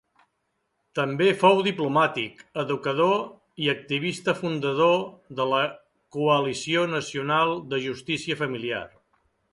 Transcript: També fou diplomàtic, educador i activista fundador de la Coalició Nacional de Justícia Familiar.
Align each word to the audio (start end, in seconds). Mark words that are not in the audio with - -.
També 0.99 1.27
fou 1.41 1.59
diplomàtic, 1.67 2.41
educador 2.63 3.13
i 3.65 3.69
activista 3.75 4.35
fundador 4.41 4.97
de 5.41 5.47
la 5.53 5.61
Coalició 6.17 6.87
Nacional 6.95 7.55
de 7.75 7.83
Justícia 7.89 8.41
Familiar. 8.45 8.85